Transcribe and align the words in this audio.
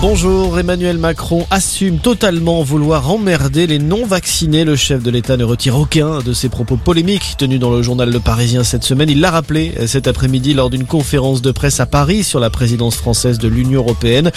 Bonjour, 0.00 0.56
Emmanuel 0.60 0.96
Macron 0.96 1.44
assume 1.50 1.98
totalement 1.98 2.62
vouloir 2.62 3.10
emmerder 3.10 3.66
les 3.66 3.80
non-vaccinés. 3.80 4.62
Le 4.62 4.76
chef 4.76 5.02
de 5.02 5.10
l'État 5.10 5.36
ne 5.36 5.42
retire 5.42 5.76
aucun 5.76 6.20
de 6.20 6.32
ses 6.32 6.48
propos 6.48 6.76
polémiques 6.76 7.34
tenus 7.36 7.58
dans 7.58 7.72
le 7.72 7.82
journal 7.82 8.08
Le 8.08 8.20
Parisien 8.20 8.62
cette 8.62 8.84
semaine. 8.84 9.10
Il 9.10 9.20
l'a 9.20 9.32
rappelé 9.32 9.74
cet 9.88 10.06
après-midi 10.06 10.54
lors 10.54 10.70
d'une 10.70 10.86
conférence 10.86 11.42
de 11.42 11.50
presse 11.50 11.80
à 11.80 11.86
Paris 11.86 12.22
sur 12.22 12.38
la 12.38 12.48
présidence 12.48 12.94
française 12.94 13.38
de 13.38 13.48
l'Union 13.48 13.80
européenne. 13.80 14.30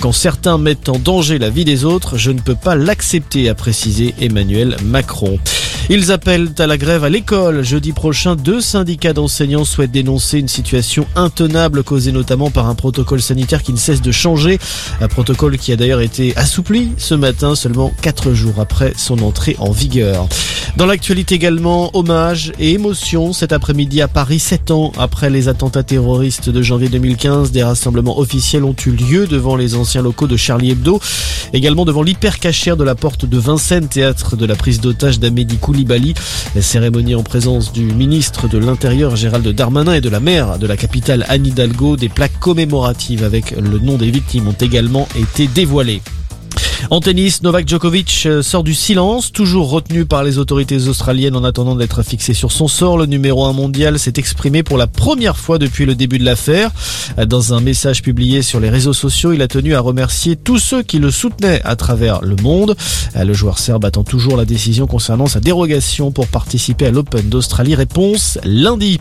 Quand 0.00 0.12
certains 0.12 0.56
mettent 0.56 0.88
en 0.88 0.98
danger 0.98 1.38
la 1.38 1.50
vie 1.50 1.66
des 1.66 1.84
autres, 1.84 2.16
je 2.16 2.30
ne 2.30 2.40
peux 2.40 2.56
pas 2.56 2.74
l'accepter, 2.74 3.50
a 3.50 3.54
précisé 3.54 4.14
Emmanuel 4.18 4.78
Macron. 4.82 5.38
Ils 5.90 6.12
appellent 6.12 6.50
à 6.58 6.66
la 6.66 6.78
grève 6.78 7.04
à 7.04 7.08
l'école. 7.08 7.62
Jeudi 7.62 7.92
prochain, 7.92 8.36
deux 8.36 8.60
syndicats 8.60 9.12
d'enseignants 9.12 9.64
souhaitent 9.64 9.90
dénoncer 9.90 10.38
une 10.38 10.48
situation 10.48 11.06
intenable 11.16 11.82
causée 11.82 12.12
notamment 12.12 12.50
par 12.50 12.68
un 12.68 12.74
protocole 12.74 13.20
sanitaire 13.20 13.62
qui 13.62 13.72
ne 13.72 13.78
cesse 13.78 14.00
de 14.00 14.12
changer. 14.12 14.58
Un 15.00 15.08
protocole 15.08 15.58
qui 15.58 15.72
a 15.72 15.76
d'ailleurs 15.76 16.00
été 16.00 16.36
assoupli 16.36 16.92
ce 16.98 17.14
matin, 17.14 17.54
seulement 17.56 17.92
quatre 18.00 18.32
jours 18.32 18.54
après 18.58 18.92
son 18.96 19.18
entrée 19.20 19.56
en 19.58 19.72
vigueur. 19.72 20.28
Dans 20.76 20.86
l'actualité 20.86 21.34
également, 21.34 21.90
hommage 21.94 22.52
et 22.58 22.72
émotion 22.72 23.32
cet 23.32 23.52
après-midi 23.52 24.00
à 24.00 24.08
Paris, 24.08 24.38
sept 24.38 24.70
ans 24.70 24.92
après 24.98 25.28
les 25.28 25.48
attentats 25.48 25.82
terroristes 25.82 26.48
de 26.48 26.62
janvier 26.62 26.88
2015. 26.88 27.50
Des 27.50 27.62
rassemblements 27.62 28.18
officiels 28.18 28.64
ont 28.64 28.76
eu 28.86 28.90
lieu 28.90 29.26
devant 29.26 29.56
les 29.56 29.74
anciens 29.74 30.00
locaux 30.00 30.28
de 30.28 30.36
Charlie 30.36 30.70
Hebdo, 30.70 31.00
également 31.52 31.84
devant 31.84 32.02
l'hypercachère 32.02 32.76
de 32.76 32.84
la 32.84 32.94
porte 32.94 33.26
de 33.26 33.36
Vincennes, 33.36 33.88
théâtre 33.88 34.36
de 34.36 34.46
la 34.46 34.54
prise 34.54 34.80
d'otage 34.80 35.18
d'Amédi 35.18 35.58
Koulibaly. 35.72 36.12
La 36.54 36.60
cérémonie 36.60 37.14
en 37.14 37.22
présence 37.22 37.72
du 37.72 37.84
ministre 37.84 38.46
de 38.46 38.58
l'Intérieur 38.58 39.16
Gérald 39.16 39.48
Darmanin 39.48 39.94
et 39.94 40.02
de 40.02 40.10
la 40.10 40.20
maire 40.20 40.58
de 40.58 40.66
la 40.66 40.76
capitale 40.76 41.24
Anne 41.30 41.46
Hidalgo. 41.46 41.96
Des 41.96 42.10
plaques 42.10 42.38
commémoratives 42.38 43.24
avec 43.24 43.52
le 43.52 43.78
nom 43.78 43.96
des 43.96 44.10
victimes 44.10 44.48
ont 44.48 44.52
également 44.52 45.08
été 45.16 45.46
dévoilées. 45.46 46.02
En 46.90 47.00
tennis, 47.00 47.42
Novak 47.42 47.68
Djokovic 47.68 48.24
euh, 48.26 48.42
sort 48.42 48.64
du 48.64 48.74
silence, 48.74 49.32
toujours 49.32 49.70
retenu 49.70 50.04
par 50.04 50.24
les 50.24 50.38
autorités 50.38 50.88
australiennes 50.88 51.36
en 51.36 51.44
attendant 51.44 51.74
d'être 51.74 52.02
fixé 52.02 52.34
sur 52.34 52.52
son 52.52 52.68
sort. 52.68 52.98
Le 52.98 53.06
numéro 53.06 53.44
1 53.44 53.52
mondial 53.52 53.98
s'est 53.98 54.14
exprimé 54.16 54.62
pour 54.62 54.76
la 54.76 54.86
première 54.86 55.36
fois 55.36 55.58
depuis 55.58 55.86
le 55.86 55.94
début 55.94 56.18
de 56.18 56.24
l'affaire. 56.24 56.70
Dans 57.26 57.54
un 57.54 57.60
message 57.60 58.02
publié 58.02 58.42
sur 58.42 58.60
les 58.60 58.68
réseaux 58.68 58.92
sociaux, 58.92 59.32
il 59.32 59.42
a 59.42 59.48
tenu 59.48 59.74
à 59.74 59.80
remercier 59.80 60.36
tous 60.36 60.58
ceux 60.58 60.82
qui 60.82 60.98
le 60.98 61.10
soutenaient 61.10 61.62
à 61.64 61.76
travers 61.76 62.22
le 62.22 62.36
monde. 62.36 62.76
Le 63.14 63.32
joueur 63.32 63.58
serbe 63.58 63.84
attend 63.84 64.04
toujours 64.04 64.36
la 64.36 64.44
décision 64.44 64.86
concernant 64.86 65.26
sa 65.26 65.40
dérogation 65.40 66.10
pour 66.10 66.26
participer 66.26 66.86
à 66.86 66.90
l'Open 66.90 67.28
d'Australie. 67.28 67.74
Réponse 67.74 68.38
lundi. 68.44 68.98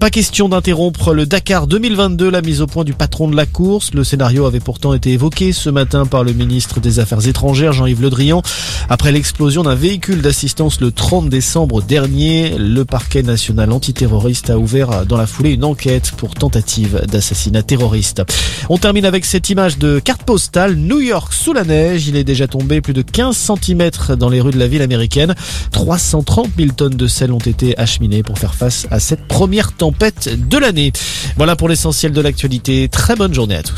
Pas 0.00 0.10
question 0.10 0.48
d'interrompre 0.48 1.12
le 1.12 1.26
Dakar 1.26 1.66
2022, 1.66 2.30
la 2.30 2.40
mise 2.40 2.60
au 2.60 2.68
point 2.68 2.84
du 2.84 2.92
patron 2.92 3.28
de 3.28 3.34
la 3.34 3.46
course. 3.46 3.92
Le 3.94 4.04
scénario 4.04 4.46
avait 4.46 4.60
pourtant 4.60 4.94
été 4.94 5.12
évoqué 5.12 5.52
ce 5.52 5.70
matin 5.70 6.06
par 6.06 6.22
le 6.22 6.32
ministre 6.32 6.78
des 6.78 7.00
Étrangères, 7.20 7.72
Jean-Yves 7.72 8.02
Le 8.02 8.10
Drian. 8.10 8.42
Après 8.88 9.12
l'explosion 9.12 9.62
d'un 9.62 9.74
véhicule 9.74 10.22
d'assistance 10.22 10.80
le 10.80 10.90
30 10.90 11.28
décembre 11.28 11.82
dernier, 11.82 12.56
le 12.58 12.84
parquet 12.84 13.22
national 13.22 13.72
antiterroriste 13.72 14.50
a 14.50 14.58
ouvert 14.58 15.06
dans 15.06 15.16
la 15.16 15.26
foulée 15.26 15.52
une 15.52 15.64
enquête 15.64 16.12
pour 16.16 16.34
tentative 16.34 17.02
d'assassinat 17.10 17.62
terroriste. 17.62 18.22
On 18.68 18.78
termine 18.78 19.04
avec 19.04 19.24
cette 19.24 19.50
image 19.50 19.78
de 19.78 19.98
carte 19.98 20.22
postale, 20.22 20.76
New 20.76 21.00
York 21.00 21.32
sous 21.32 21.52
la 21.52 21.64
neige. 21.64 22.08
Il 22.08 22.16
est 22.16 22.24
déjà 22.24 22.46
tombé 22.46 22.80
plus 22.80 22.94
de 22.94 23.02
15 23.02 23.36
cm 23.36 23.90
dans 24.16 24.28
les 24.28 24.40
rues 24.40 24.52
de 24.52 24.58
la 24.58 24.68
ville 24.68 24.82
américaine. 24.82 25.34
330 25.72 26.48
000 26.56 26.70
tonnes 26.72 26.96
de 26.96 27.06
sel 27.06 27.32
ont 27.32 27.38
été 27.38 27.78
acheminées 27.78 28.22
pour 28.22 28.38
faire 28.38 28.54
face 28.54 28.86
à 28.90 29.00
cette 29.00 29.26
première 29.28 29.72
tempête 29.72 30.48
de 30.48 30.58
l'année. 30.58 30.92
Voilà 31.36 31.56
pour 31.56 31.68
l'essentiel 31.68 32.12
de 32.12 32.20
l'actualité. 32.20 32.88
Très 32.88 33.16
bonne 33.16 33.34
journée 33.34 33.56
à 33.56 33.62
tous. 33.62 33.76